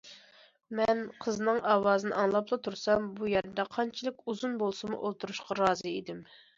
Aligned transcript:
مەن 0.79 1.03
قىزنىڭ 1.25 1.59
ئاۋازىنى 1.73 2.17
ئاڭلاپلا 2.23 2.61
تۇرسام، 2.69 3.07
بۇ 3.23 3.31
يەردە 3.35 3.69
قانچىلىك 3.79 4.27
ئۇزۇن 4.27 4.61
بولسىمۇ 4.67 5.03
ئولتۇرۇشقا 5.05 5.65
رازى 5.65 5.99
ئىدىم. 5.99 6.31